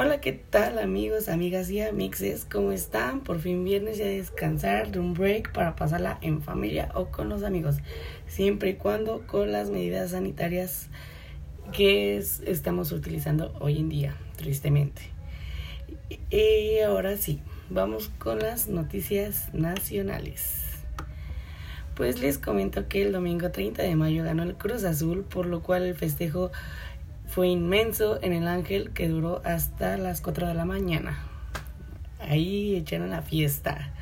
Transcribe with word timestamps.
Hola, 0.00 0.20
¿qué 0.20 0.32
tal 0.32 0.78
amigos, 0.78 1.28
amigas 1.28 1.68
y 1.70 1.80
amixes? 1.80 2.44
¿Cómo 2.44 2.70
están? 2.70 3.24
Por 3.24 3.40
fin 3.40 3.64
viernes 3.64 3.98
y 3.98 4.02
a 4.02 4.06
descansar 4.06 4.92
de 4.92 5.00
un 5.00 5.12
break 5.12 5.50
para 5.50 5.74
pasarla 5.74 6.18
en 6.22 6.40
familia 6.40 6.92
o 6.94 7.06
con 7.06 7.28
los 7.28 7.42
amigos, 7.42 7.78
siempre 8.28 8.70
y 8.70 8.74
cuando 8.74 9.26
con 9.26 9.50
las 9.50 9.70
medidas 9.70 10.12
sanitarias 10.12 10.86
que 11.72 12.16
estamos 12.16 12.92
utilizando 12.92 13.52
hoy 13.58 13.78
en 13.78 13.88
día, 13.88 14.16
tristemente. 14.36 15.02
Y 16.30 16.78
ahora 16.78 17.16
sí, 17.16 17.40
vamos 17.68 18.08
con 18.20 18.38
las 18.38 18.68
noticias 18.68 19.52
nacionales. 19.52 20.62
Pues 21.96 22.20
les 22.20 22.38
comento 22.38 22.86
que 22.86 23.02
el 23.02 23.10
domingo 23.10 23.50
30 23.50 23.82
de 23.82 23.96
mayo 23.96 24.22
ganó 24.22 24.44
el 24.44 24.54
Cruz 24.54 24.84
Azul, 24.84 25.24
por 25.24 25.46
lo 25.46 25.60
cual 25.64 25.82
el 25.82 25.96
festejo 25.96 26.52
fue 27.28 27.48
inmenso 27.48 28.18
en 28.22 28.32
el 28.32 28.48
Ángel 28.48 28.90
que 28.90 29.06
duró 29.06 29.42
hasta 29.44 29.98
las 29.98 30.22
4 30.22 30.48
de 30.48 30.54
la 30.54 30.64
mañana. 30.64 31.18
Ahí 32.18 32.74
echaron 32.74 33.10
la 33.10 33.20
fiesta. 33.20 33.92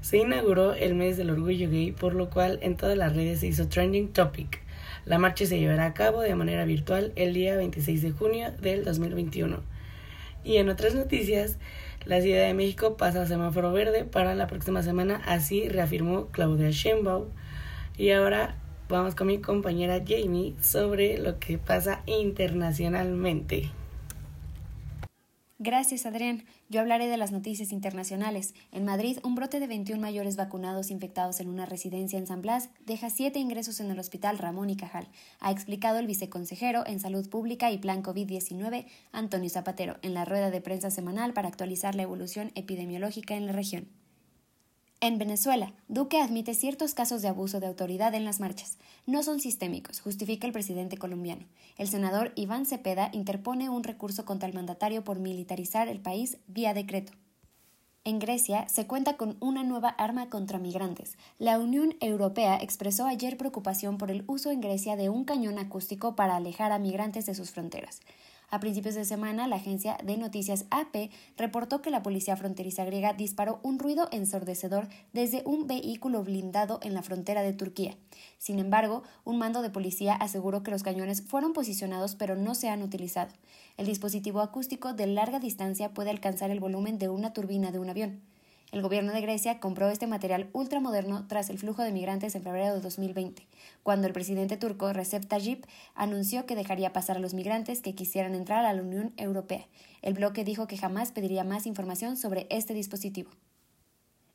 Se 0.00 0.16
inauguró 0.16 0.72
el 0.72 0.94
mes 0.94 1.18
del 1.18 1.30
orgullo 1.30 1.70
gay, 1.70 1.92
por 1.92 2.14
lo 2.14 2.30
cual 2.30 2.58
en 2.62 2.76
todas 2.76 2.96
las 2.96 3.14
redes 3.14 3.40
se 3.40 3.48
hizo 3.48 3.68
trending 3.68 4.14
topic. 4.14 4.62
La 5.04 5.18
marcha 5.18 5.44
se 5.44 5.58
llevará 5.58 5.84
a 5.84 5.94
cabo 5.94 6.22
de 6.22 6.34
manera 6.34 6.64
virtual 6.64 7.12
el 7.16 7.34
día 7.34 7.54
26 7.56 8.00
de 8.00 8.10
junio 8.12 8.52
del 8.60 8.82
2021. 8.82 9.60
Y 10.42 10.56
en 10.56 10.70
otras 10.70 10.94
noticias, 10.94 11.58
la 12.06 12.22
Ciudad 12.22 12.46
de 12.46 12.54
México 12.54 12.96
pasa 12.96 13.22
a 13.22 13.26
semáforo 13.26 13.72
verde 13.72 14.04
para 14.04 14.34
la 14.34 14.46
próxima 14.46 14.82
semana, 14.82 15.20
así 15.26 15.68
reafirmó 15.68 16.28
Claudia 16.28 16.70
Sheinbaum. 16.70 17.26
Y 17.98 18.10
ahora 18.12 18.56
vamos 18.88 19.14
con 19.14 19.26
mi 19.26 19.38
compañera 19.38 20.02
Jamie 20.06 20.54
sobre 20.60 21.18
lo 21.18 21.38
que 21.38 21.58
pasa 21.58 22.02
internacionalmente. 22.06 23.70
Gracias, 25.60 26.06
Adrián. 26.06 26.44
Yo 26.68 26.80
hablaré 26.80 27.08
de 27.08 27.16
las 27.16 27.32
noticias 27.32 27.72
internacionales. 27.72 28.54
En 28.70 28.84
Madrid, 28.84 29.18
un 29.24 29.34
brote 29.34 29.58
de 29.58 29.66
21 29.66 30.00
mayores 30.00 30.36
vacunados 30.36 30.92
infectados 30.92 31.40
en 31.40 31.48
una 31.48 31.66
residencia 31.66 32.16
en 32.16 32.28
San 32.28 32.42
Blas 32.42 32.70
deja 32.86 33.10
siete 33.10 33.40
ingresos 33.40 33.80
en 33.80 33.90
el 33.90 33.98
hospital 33.98 34.38
Ramón 34.38 34.70
y 34.70 34.76
Cajal, 34.76 35.08
ha 35.40 35.50
explicado 35.50 35.98
el 35.98 36.06
viceconsejero 36.06 36.86
en 36.86 37.00
Salud 37.00 37.28
Pública 37.28 37.72
y 37.72 37.78
Plan 37.78 38.04
COVID-19, 38.04 38.86
Antonio 39.10 39.50
Zapatero, 39.50 39.96
en 40.02 40.14
la 40.14 40.24
rueda 40.24 40.52
de 40.52 40.60
prensa 40.60 40.92
semanal 40.92 41.32
para 41.32 41.48
actualizar 41.48 41.96
la 41.96 42.02
evolución 42.02 42.52
epidemiológica 42.54 43.34
en 43.34 43.46
la 43.46 43.52
región. 43.52 43.88
En 45.00 45.16
Venezuela, 45.16 45.72
Duque 45.86 46.20
admite 46.20 46.54
ciertos 46.54 46.92
casos 46.92 47.22
de 47.22 47.28
abuso 47.28 47.60
de 47.60 47.68
autoridad 47.68 48.14
en 48.14 48.24
las 48.24 48.40
marchas. 48.40 48.78
No 49.06 49.22
son 49.22 49.38
sistémicos, 49.38 50.00
justifica 50.00 50.44
el 50.44 50.52
presidente 50.52 50.96
colombiano. 50.96 51.46
El 51.76 51.86
senador 51.86 52.32
Iván 52.34 52.66
Cepeda 52.66 53.08
interpone 53.12 53.68
un 53.68 53.84
recurso 53.84 54.24
contra 54.24 54.48
el 54.48 54.54
mandatario 54.56 55.04
por 55.04 55.20
militarizar 55.20 55.86
el 55.86 56.00
país 56.00 56.38
vía 56.48 56.74
decreto. 56.74 57.12
En 58.02 58.18
Grecia 58.18 58.68
se 58.68 58.88
cuenta 58.88 59.16
con 59.16 59.36
una 59.38 59.62
nueva 59.62 59.90
arma 59.90 60.30
contra 60.30 60.58
migrantes. 60.58 61.16
La 61.38 61.60
Unión 61.60 61.94
Europea 62.00 62.58
expresó 62.60 63.06
ayer 63.06 63.36
preocupación 63.36 63.98
por 63.98 64.10
el 64.10 64.24
uso 64.26 64.50
en 64.50 64.60
Grecia 64.60 64.96
de 64.96 65.10
un 65.10 65.24
cañón 65.24 65.60
acústico 65.60 66.16
para 66.16 66.34
alejar 66.34 66.72
a 66.72 66.78
migrantes 66.80 67.24
de 67.26 67.36
sus 67.36 67.52
fronteras. 67.52 68.00
A 68.50 68.60
principios 68.60 68.94
de 68.94 69.04
semana, 69.04 69.46
la 69.46 69.56
agencia 69.56 69.98
de 70.02 70.16
noticias 70.16 70.64
AP 70.70 71.10
reportó 71.36 71.82
que 71.82 71.90
la 71.90 72.02
policía 72.02 72.34
fronteriza 72.34 72.82
griega 72.86 73.12
disparó 73.12 73.60
un 73.62 73.78
ruido 73.78 74.08
ensordecedor 74.10 74.88
desde 75.12 75.42
un 75.44 75.66
vehículo 75.66 76.24
blindado 76.24 76.80
en 76.82 76.94
la 76.94 77.02
frontera 77.02 77.42
de 77.42 77.52
Turquía. 77.52 77.98
Sin 78.38 78.58
embargo, 78.58 79.02
un 79.24 79.36
mando 79.36 79.60
de 79.60 79.68
policía 79.68 80.14
aseguró 80.14 80.62
que 80.62 80.70
los 80.70 80.82
cañones 80.82 81.20
fueron 81.20 81.52
posicionados 81.52 82.14
pero 82.14 82.36
no 82.36 82.54
se 82.54 82.70
han 82.70 82.82
utilizado. 82.82 83.34
El 83.76 83.84
dispositivo 83.84 84.40
acústico 84.40 84.94
de 84.94 85.06
larga 85.06 85.40
distancia 85.40 85.92
puede 85.92 86.08
alcanzar 86.08 86.50
el 86.50 86.60
volumen 86.60 86.98
de 86.98 87.10
una 87.10 87.34
turbina 87.34 87.70
de 87.70 87.80
un 87.80 87.90
avión. 87.90 88.22
El 88.70 88.82
gobierno 88.82 89.12
de 89.14 89.22
Grecia 89.22 89.60
compró 89.60 89.88
este 89.88 90.06
material 90.06 90.50
ultramoderno 90.52 91.26
tras 91.26 91.48
el 91.48 91.58
flujo 91.58 91.82
de 91.82 91.90
migrantes 91.90 92.34
en 92.34 92.42
febrero 92.42 92.74
de 92.74 92.80
2020, 92.82 93.46
cuando 93.82 94.06
el 94.06 94.12
presidente 94.12 94.58
turco 94.58 94.92
Recep 94.92 95.26
Tayyip 95.26 95.64
anunció 95.94 96.44
que 96.44 96.54
dejaría 96.54 96.92
pasar 96.92 97.16
a 97.16 97.20
los 97.20 97.32
migrantes 97.32 97.80
que 97.80 97.94
quisieran 97.94 98.34
entrar 98.34 98.66
a 98.66 98.72
la 98.74 98.82
Unión 98.82 99.14
Europea. 99.16 99.64
El 100.02 100.12
bloque 100.12 100.44
dijo 100.44 100.66
que 100.66 100.76
jamás 100.76 101.12
pediría 101.12 101.44
más 101.44 101.64
información 101.64 102.18
sobre 102.18 102.46
este 102.50 102.74
dispositivo. 102.74 103.30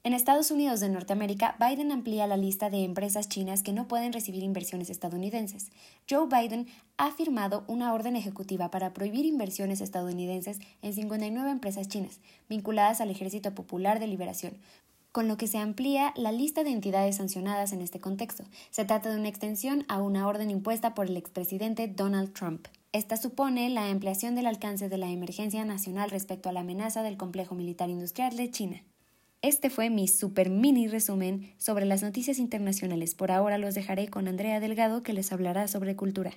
En 0.06 0.12
Estados 0.12 0.52
Unidos 0.52 0.82
de 0.82 0.90
Norteamérica, 0.90 1.56
Biden 1.62 1.94
amplía 1.94 2.28
la 2.28 2.36
lista 2.36 2.70
de 2.70 2.84
empresas 2.84 3.30
chinas 3.30 3.64
que 3.64 3.72
no 3.72 3.88
pueden 3.88 4.12
recibir 4.12 4.44
inversiones 4.44 4.90
estadounidenses. 4.90 5.72
Joe 6.10 6.28
Biden 6.28 6.68
ha 6.98 7.14
firmado 7.14 7.64
una 7.68 7.94
orden 7.94 8.18
ejecutiva 8.18 8.70
para 8.70 8.94
prohibir 8.94 9.24
inversiones 9.24 9.80
estadounidenses 9.80 10.60
en 10.82 10.94
59 10.94 11.50
empresas 11.50 11.88
chinas, 11.88 12.20
vinculadas 12.50 13.00
al 13.00 13.12
Ejército 13.12 13.56
Popular 13.56 14.02
de 14.02 14.08
Liberación, 14.08 14.58
con 15.14 15.30
lo 15.30 15.38
que 15.38 15.48
se 15.48 15.58
amplía 15.58 16.12
la 16.18 16.34
lista 16.34 16.66
de 16.66 16.72
entidades 16.72 17.16
sancionadas 17.16 17.72
en 17.72 17.80
este 17.80 18.02
contexto. 18.02 18.44
Se 18.72 18.84
trata 18.84 19.10
de 19.10 19.18
una 19.18 19.30
extensión 19.30 19.86
a 19.88 20.02
una 20.02 20.28
orden 20.28 20.52
impuesta 20.52 20.96
por 20.96 21.06
el 21.06 21.16
expresidente 21.16 21.88
Donald 21.88 22.34
Trump. 22.34 22.68
Esta 22.92 23.16
supone 23.16 23.70
la 23.70 23.90
ampliación 23.90 24.36
del 24.36 24.48
alcance 24.48 24.90
de 24.90 24.98
la 24.98 25.10
emergencia 25.10 25.64
nacional 25.64 26.10
respecto 26.10 26.50
a 26.50 26.52
la 26.52 26.60
amenaza 26.60 27.04
del 27.04 27.16
complejo 27.16 27.56
militar 27.56 27.90
industrial 27.90 28.36
de 28.36 28.52
China. 28.52 28.84
Este 29.44 29.70
fue 29.70 29.90
mi 29.90 30.08
super 30.08 30.50
mini 30.50 30.88
resumen 30.88 31.54
sobre 31.58 31.86
las 31.86 32.02
noticias 32.02 32.40
internacionales. 32.40 33.14
Por 33.14 33.30
ahora 33.30 33.58
los 33.58 33.76
dejaré 33.76 34.08
con 34.08 34.30
Andrea 34.30 34.62
Delgado 34.62 35.04
que 35.04 35.12
les 35.12 35.34
hablará 35.34 35.68
sobre 35.68 35.98
cultura. 35.98 36.32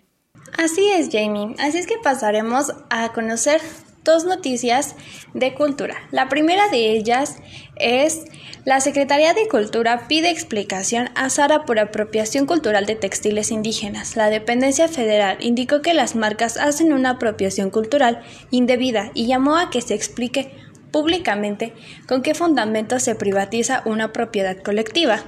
Así 0.59 0.91
es, 0.91 1.09
Jamie. 1.13 1.55
Así 1.61 1.79
es 1.79 1.87
que 1.87 1.99
pasaremos 2.03 2.73
a 2.91 3.13
conocer 3.13 3.61
dos 4.03 4.25
noticias 4.25 4.97
de 5.35 5.55
cultura. 5.55 5.95
La 6.11 6.29
primera 6.29 6.69
de 6.69 6.91
ellas 6.91 7.37
es 7.77 8.25
la 8.65 8.81
Secretaría 8.81 9.35
de 9.35 9.47
Cultura 9.47 10.09
pide 10.09 10.31
explicación 10.31 11.09
a 11.15 11.31
Sara 11.31 11.65
por 11.65 11.79
apropiación 11.79 12.47
cultural 12.47 12.87
de 12.87 12.97
textiles 12.97 13.53
indígenas. 13.53 14.17
La 14.17 14.31
dependencia 14.31 14.89
federal 14.89 15.37
indicó 15.41 15.81
que 15.81 15.95
las 15.95 16.17
marcas 16.17 16.57
hacen 16.57 16.93
una 16.93 17.11
apropiación 17.11 17.71
cultural 17.71 18.25
indebida 18.51 19.13
y 19.15 19.29
llamó 19.29 19.57
a 19.57 19.71
que 19.71 19.81
se 19.81 19.95
explique 19.95 20.51
públicamente 20.97 21.75
con 22.09 22.23
qué 22.23 22.35
fundamento 22.35 22.99
se 23.01 23.15
privatiza 23.15 23.83
una 23.85 24.15
propiedad 24.15 24.57
colectiva. 24.63 25.25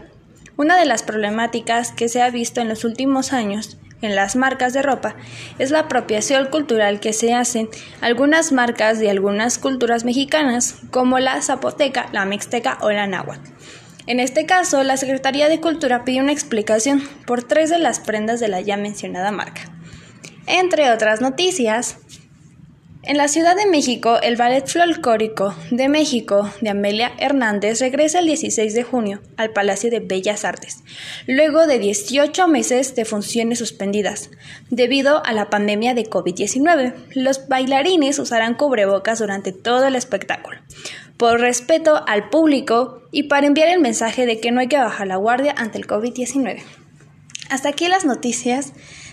Una 0.56 0.78
de 0.78 0.86
las 0.86 1.02
problemáticas 1.02 1.92
que 1.92 2.08
se 2.08 2.22
ha 2.22 2.30
visto 2.30 2.62
en 2.62 2.70
los 2.70 2.84
últimos 2.84 3.34
años 3.34 3.76
en 4.00 4.16
las 4.16 4.34
marcas 4.34 4.72
de 4.72 4.80
ropa 4.80 5.14
es 5.58 5.70
la 5.70 5.80
apropiación 5.80 6.46
cultural 6.46 7.00
que 7.00 7.12
se 7.12 7.34
hacen 7.34 7.68
algunas 8.00 8.50
marcas 8.50 8.98
de 8.98 9.10
algunas 9.10 9.58
culturas 9.58 10.06
mexicanas, 10.06 10.76
como 10.90 11.18
la 11.18 11.42
zapoteca, 11.42 12.08
la 12.12 12.24
mixteca 12.24 12.78
o 12.80 12.90
la 12.90 13.06
náhuatl. 13.06 13.50
En 14.06 14.20
este 14.20 14.46
caso, 14.46 14.82
la 14.84 14.96
Secretaría 14.96 15.50
de 15.50 15.60
Cultura 15.60 16.02
pidió 16.02 16.22
una 16.22 16.32
explicación 16.32 17.02
por 17.26 17.42
tres 17.42 17.68
de 17.68 17.78
las 17.78 18.00
prendas 18.00 18.40
de 18.40 18.48
la 18.48 18.62
ya 18.62 18.78
mencionada 18.78 19.32
marca. 19.32 19.70
Entre 20.46 20.90
otras 20.90 21.20
noticias, 21.20 21.98
en 23.08 23.16
la 23.16 23.26
Ciudad 23.26 23.56
de 23.56 23.64
México, 23.64 24.18
el 24.22 24.36
Ballet 24.36 24.66
Folclórico 24.66 25.54
de 25.70 25.88
México 25.88 26.50
de 26.60 26.68
Amelia 26.68 27.12
Hernández 27.18 27.80
regresa 27.80 28.18
el 28.18 28.26
16 28.26 28.74
de 28.74 28.82
junio 28.82 29.22
al 29.38 29.50
Palacio 29.50 29.90
de 29.90 30.00
Bellas 30.00 30.44
Artes, 30.44 30.82
luego 31.26 31.66
de 31.66 31.78
18 31.78 32.46
meses 32.48 32.94
de 32.94 33.06
funciones 33.06 33.60
suspendidas 33.60 34.28
debido 34.68 35.24
a 35.24 35.32
la 35.32 35.48
pandemia 35.48 35.94
de 35.94 36.04
COVID-19. 36.04 36.92
Los 37.14 37.48
bailarines 37.48 38.18
usarán 38.18 38.54
cubrebocas 38.54 39.20
durante 39.20 39.52
todo 39.52 39.86
el 39.86 39.96
espectáculo, 39.96 40.60
por 41.16 41.40
respeto 41.40 42.04
al 42.06 42.28
público 42.28 43.02
y 43.10 43.22
para 43.22 43.46
enviar 43.46 43.68
el 43.68 43.80
mensaje 43.80 44.26
de 44.26 44.38
que 44.38 44.50
no 44.50 44.60
hay 44.60 44.68
que 44.68 44.76
bajar 44.76 45.06
la 45.06 45.16
guardia 45.16 45.54
ante 45.56 45.78
el 45.78 45.86
COVID-19. 45.86 46.62
Hasta 47.50 47.70
aquí 47.70 47.88
las 47.88 48.04
noticias 48.04 48.72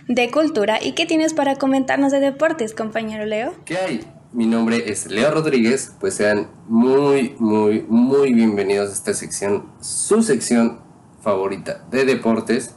de 0.10 0.30
cultura. 0.30 0.78
¿Y 0.82 0.94
qué 0.94 1.06
tienes 1.06 1.34
para 1.34 1.56
comentarnos 1.56 2.12
de 2.12 2.20
deportes, 2.20 2.74
compañero 2.74 3.26
Leo? 3.26 3.54
¿Qué 3.64 3.78
hay? 3.78 4.06
Mi 4.34 4.46
nombre 4.46 4.92
es 4.92 5.10
Leo 5.10 5.32
Rodríguez, 5.32 5.94
pues 6.02 6.16
sean 6.16 6.50
muy, 6.68 7.36
muy, 7.40 7.86
muy 7.88 8.34
bienvenidos 8.34 8.90
a 8.90 8.94
esta 8.94 9.14
sección, 9.14 9.70
su 9.80 10.22
sección 10.22 10.82
favorita 11.22 11.86
de 11.90 12.04
deportes, 12.04 12.76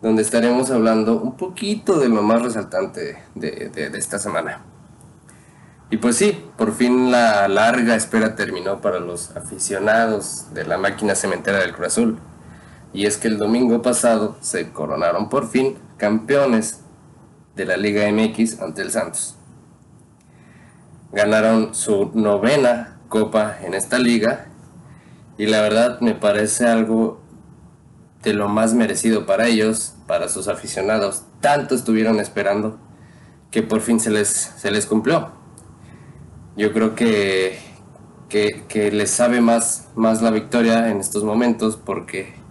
donde 0.00 0.22
estaremos 0.22 0.70
hablando 0.70 1.20
un 1.20 1.36
poquito 1.36 1.98
de 1.98 2.08
lo 2.08 2.22
más 2.22 2.42
resaltante 2.42 3.18
de, 3.34 3.70
de 3.70 3.98
esta 3.98 4.20
semana. 4.20 4.64
Y 5.90 5.96
pues 5.96 6.16
sí, 6.16 6.44
por 6.56 6.72
fin 6.72 7.10
la 7.10 7.48
larga 7.48 7.96
espera 7.96 8.36
terminó 8.36 8.80
para 8.80 9.00
los 9.00 9.36
aficionados 9.36 10.54
de 10.54 10.64
la 10.64 10.78
máquina 10.78 11.16
cementera 11.16 11.58
del 11.58 11.72
Cruz 11.72 11.88
Azul. 11.88 12.18
Y 12.94 13.06
es 13.06 13.18
que 13.18 13.26
el 13.26 13.38
domingo 13.38 13.82
pasado 13.82 14.36
se 14.40 14.70
coronaron 14.70 15.28
por 15.28 15.48
fin 15.48 15.76
campeones 15.96 16.80
de 17.56 17.66
la 17.66 17.76
Liga 17.76 18.10
MX 18.10 18.60
ante 18.60 18.82
el 18.82 18.92
Santos. 18.92 19.34
Ganaron 21.12 21.74
su 21.74 22.12
novena 22.14 23.00
copa 23.08 23.58
en 23.62 23.74
esta 23.74 23.98
liga 23.98 24.46
y 25.36 25.46
la 25.46 25.60
verdad 25.60 26.00
me 26.00 26.14
parece 26.14 26.66
algo 26.66 27.20
de 28.22 28.32
lo 28.32 28.48
más 28.48 28.74
merecido 28.74 29.26
para 29.26 29.48
ellos, 29.48 29.94
para 30.06 30.28
sus 30.28 30.46
aficionados. 30.46 31.24
Tanto 31.40 31.74
estuvieron 31.74 32.20
esperando 32.20 32.78
que 33.50 33.62
por 33.62 33.80
fin 33.80 33.98
se 33.98 34.10
les, 34.10 34.28
se 34.28 34.70
les 34.70 34.86
cumplió. 34.86 35.32
yo 36.56 36.72
creo 36.72 36.94
que, 36.94 37.58
que, 38.28 38.64
que 38.68 38.92
les 38.92 39.10
sabe 39.10 39.40
más, 39.40 39.88
más 39.96 40.22
la 40.22 40.30
victoria 40.30 40.90
en 40.90 41.00
estos 41.00 41.24
momentos 41.24 41.76
porque 41.76 42.43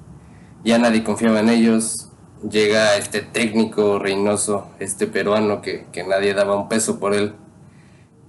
ya 0.63 0.77
nadie 0.77 1.03
confiaba 1.03 1.39
en 1.39 1.49
ellos. 1.49 2.09
Llega 2.49 2.97
este 2.97 3.21
técnico 3.21 3.99
Reynoso, 3.99 4.67
este 4.79 5.07
peruano 5.07 5.61
que, 5.61 5.85
que 5.91 6.03
nadie 6.03 6.33
daba 6.33 6.57
un 6.57 6.67
peso 6.67 6.99
por 6.99 7.13
él. 7.13 7.35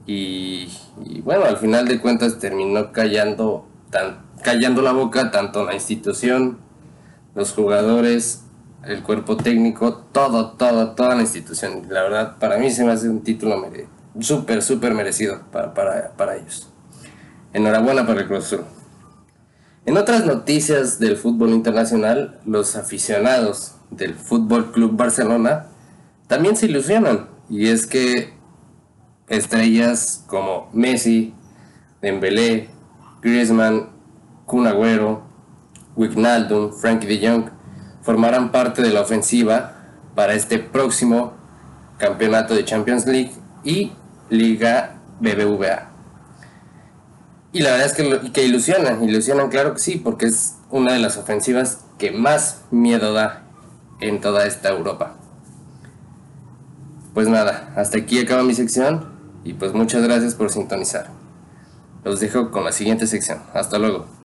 Y, 0.07 0.69
bueno, 1.23 1.45
al 1.45 1.57
final 1.57 1.89
de 1.89 1.99
cuentas 1.99 2.39
terminó 2.39 2.93
callando, 2.93 3.67
tan, 3.91 4.23
callando 4.43 4.83
la 4.83 4.93
boca 4.93 5.31
tanto 5.31 5.65
la 5.65 5.75
institución, 5.75 6.59
los 7.35 7.53
jugadores, 7.53 8.43
el 8.85 9.03
cuerpo 9.03 9.37
técnico, 9.37 9.97
todo, 10.13 10.53
todo, 10.53 10.91
toda 10.91 11.15
la 11.15 11.23
institución. 11.23 11.87
La 11.89 12.03
verdad, 12.03 12.37
para 12.39 12.59
mí 12.59 12.71
se 12.71 12.85
me 12.85 12.93
hace 12.93 13.09
un 13.09 13.23
título 13.23 13.67
súper, 14.21 14.63
súper 14.63 14.93
merecido 14.95 15.41
para, 15.51 15.73
para, 15.73 16.13
para, 16.13 16.37
ellos. 16.37 16.69
Enhorabuena 17.55 18.07
para 18.07 18.21
el 18.21 18.27
Cruz. 18.27 18.55
En 19.87 19.99
otras 19.99 20.25
noticias 20.25 20.99
del 20.99 21.19
fútbol 21.19 21.51
internacional, 21.51 22.41
los 22.47 22.75
aficionados 22.75 23.75
del 23.91 24.15
Fútbol 24.15 24.73
Club 24.73 24.97
Barcelona 24.97 25.67
también 26.27 26.57
se 26.57 26.67
ilusionan. 26.67 27.29
Y 27.51 27.69
es 27.69 27.87
que 27.87 28.33
estrellas 29.29 30.25
como 30.27 30.71
Messi, 30.73 31.35
Dembélé, 32.01 32.71
Griezmann, 33.21 33.91
Kun 34.47 34.67
Agüero, 34.67 35.23
Wijnaldum, 35.97 36.73
Frankie 36.73 37.07
de 37.07 37.29
Jong 37.29 37.51
formarán 38.01 38.53
parte 38.53 38.81
de 38.81 38.91
la 38.91 39.03
ofensiva 39.03 39.77
para 40.15 40.33
este 40.33 40.59
próximo 40.59 41.35
campeonato 41.99 42.55
de 42.55 42.65
Champions 42.65 43.07
League 43.07 43.33
y 43.65 43.93
Liga 44.31 44.97
BBVA. 45.21 45.94
Y 47.55 47.61
la 47.61 47.71
verdad 47.71 47.87
es 47.87 47.93
que, 47.93 48.33
que 48.33 48.45
ilusionan, 48.45 49.09
ilusionan 49.09 49.49
claro 49.49 49.75
que 49.75 49.81
sí, 49.81 49.97
porque 49.97 50.27
es 50.27 50.57
una 50.71 50.93
de 50.93 50.99
las 50.99 51.17
ofensivas 51.17 51.85
que 51.99 52.11
más 52.11 52.63
miedo 52.73 53.13
da 53.13 53.45
en 54.01 54.21
toda 54.21 54.45
esta 54.45 54.71
Europa. 54.71 55.15
Pues 57.15 57.29
nada, 57.29 57.73
hasta 57.77 57.99
aquí 57.99 58.19
acaba 58.19 58.43
mi 58.43 58.55
sección 58.55 59.09
y 59.45 59.53
pues 59.53 59.73
muchas 59.73 60.03
gracias 60.03 60.35
por 60.35 60.51
sintonizar. 60.51 61.11
Los 62.03 62.19
dejo 62.19 62.51
con 62.51 62.65
la 62.65 62.73
siguiente 62.73 63.07
sección. 63.07 63.39
Hasta 63.55 63.79
luego 63.79 64.24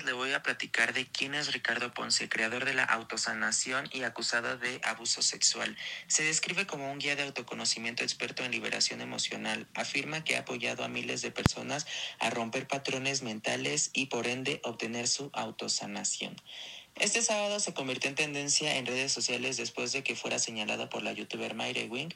le 0.00 0.12
voy 0.12 0.32
a 0.32 0.42
platicar 0.42 0.94
de 0.94 1.06
quién 1.06 1.34
es 1.34 1.52
Ricardo 1.52 1.92
Ponce, 1.92 2.28
creador 2.28 2.64
de 2.64 2.72
la 2.72 2.84
autosanación 2.84 3.90
y 3.92 4.04
acusado 4.04 4.56
de 4.56 4.80
abuso 4.84 5.22
sexual. 5.22 5.76
Se 6.06 6.22
describe 6.22 6.66
como 6.66 6.90
un 6.90 6.98
guía 6.98 7.14
de 7.14 7.24
autoconocimiento 7.24 8.02
experto 8.02 8.42
en 8.44 8.52
liberación 8.52 9.00
emocional. 9.00 9.66
Afirma 9.74 10.24
que 10.24 10.36
ha 10.36 10.40
apoyado 10.40 10.84
a 10.84 10.88
miles 10.88 11.20
de 11.20 11.30
personas 11.30 11.86
a 12.20 12.30
romper 12.30 12.66
patrones 12.68 13.22
mentales 13.22 13.90
y 13.92 14.06
por 14.06 14.28
ende 14.28 14.60
obtener 14.64 15.08
su 15.08 15.30
autosanación. 15.34 16.36
Este 16.96 17.22
sábado 17.22 17.58
se 17.58 17.74
convirtió 17.74 18.08
en 18.08 18.16
tendencia 18.16 18.76
en 18.76 18.86
redes 18.86 19.12
sociales 19.12 19.56
después 19.56 19.92
de 19.92 20.02
que 20.02 20.14
fuera 20.14 20.38
señalado 20.38 20.90
por 20.90 21.02
la 21.02 21.12
youtuber 21.12 21.54
Mayre 21.54 21.88
Wing 21.88 22.10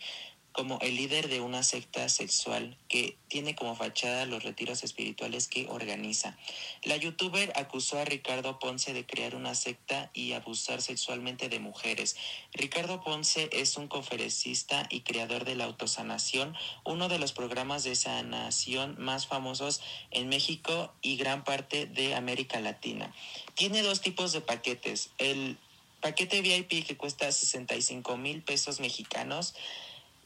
como 0.56 0.78
el 0.80 0.96
líder 0.96 1.28
de 1.28 1.42
una 1.42 1.62
secta 1.62 2.08
sexual 2.08 2.78
que 2.88 3.18
tiene 3.28 3.54
como 3.54 3.76
fachada 3.76 4.24
los 4.24 4.42
retiros 4.42 4.84
espirituales 4.84 5.48
que 5.48 5.68
organiza. 5.68 6.38
La 6.82 6.96
youtuber 6.96 7.52
acusó 7.56 7.98
a 7.98 8.06
Ricardo 8.06 8.58
Ponce 8.58 8.94
de 8.94 9.04
crear 9.04 9.34
una 9.34 9.54
secta 9.54 10.10
y 10.14 10.32
abusar 10.32 10.80
sexualmente 10.80 11.50
de 11.50 11.58
mujeres. 11.58 12.16
Ricardo 12.54 13.02
Ponce 13.04 13.50
es 13.52 13.76
un 13.76 13.86
conferencista 13.86 14.86
y 14.88 15.02
creador 15.02 15.44
de 15.44 15.56
la 15.56 15.64
autosanación, 15.64 16.56
uno 16.84 17.10
de 17.10 17.18
los 17.18 17.34
programas 17.34 17.84
de 17.84 17.94
sanación 17.94 18.96
más 18.98 19.26
famosos 19.26 19.82
en 20.10 20.30
México 20.30 20.90
y 21.02 21.18
gran 21.18 21.44
parte 21.44 21.84
de 21.84 22.14
América 22.14 22.60
Latina. 22.60 23.14
Tiene 23.56 23.82
dos 23.82 24.00
tipos 24.00 24.32
de 24.32 24.40
paquetes. 24.40 25.10
El 25.18 25.58
paquete 26.00 26.40
VIP 26.40 26.86
que 26.86 26.96
cuesta 26.96 27.30
65 27.30 28.16
mil 28.16 28.40
pesos 28.40 28.80
mexicanos 28.80 29.54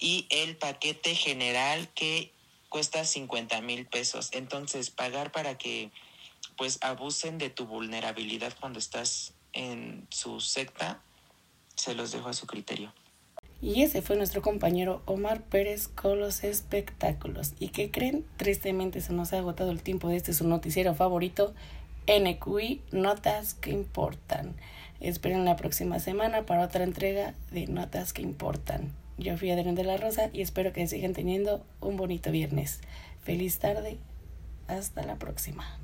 y 0.01 0.27
el 0.31 0.57
paquete 0.57 1.15
general 1.15 1.89
que 1.95 2.33
cuesta 2.69 3.05
50 3.05 3.61
mil 3.61 3.87
pesos. 3.87 4.31
Entonces, 4.33 4.91
pagar 4.91 5.31
para 5.31 5.59
que 5.59 5.91
pues 6.57 6.79
abusen 6.83 7.39
de 7.39 7.51
tu 7.51 7.67
vulnerabilidad 7.67 8.55
cuando 8.59 8.79
estás 8.79 9.35
en 9.53 10.07
su 10.11 10.41
secta, 10.41 11.03
se 11.75 11.95
los 11.95 12.13
dejo 12.13 12.29
a 12.29 12.33
su 12.33 12.47
criterio. 12.47 12.93
Y 13.63 13.83
ese 13.83 14.01
fue 14.01 14.17
nuestro 14.17 14.41
compañero 14.41 15.03
Omar 15.05 15.43
Pérez 15.43 15.89
con 15.89 16.19
los 16.19 16.45
espectáculos. 16.45 17.53
¿Y 17.59 17.69
qué 17.69 17.91
creen? 17.91 18.25
Tristemente 18.39 19.03
se 19.03 19.13
nos 19.13 19.33
ha 19.33 19.39
agotado 19.39 19.71
el 19.71 19.83
tiempo 19.83 20.09
de 20.09 20.17
este 20.17 20.33
su 20.33 20.49
noticiero 20.49 20.95
favorito, 20.95 21.55
NQI, 22.07 22.81
Notas 22.91 23.55
que 23.55 23.71
Importan. 23.71 24.57
Esperen 25.01 25.45
la 25.45 25.57
próxima 25.57 25.99
semana 25.99 26.47
para 26.47 26.65
otra 26.65 26.85
entrega 26.85 27.35
de 27.51 27.67
Notas 27.67 28.15
que 28.15 28.23
Importan. 28.23 28.95
Yo 29.21 29.37
fui 29.37 29.51
Adrián 29.51 29.75
de 29.75 29.85
la 29.85 29.99
Rosa 29.99 30.31
y 30.33 30.41
espero 30.41 30.73
que 30.73 30.87
sigan 30.87 31.13
teniendo 31.13 31.63
un 31.81 31.99
bonito 31.99 32.31
viernes. 32.31 32.81
Feliz 33.23 33.59
tarde. 33.59 33.99
Hasta 34.67 35.03
la 35.03 35.17
próxima. 35.17 35.81